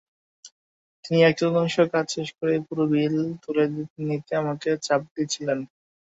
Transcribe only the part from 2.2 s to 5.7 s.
করেই পুরো বিল তুলে নিতে আমাকে চাপ দিচ্ছিলেন।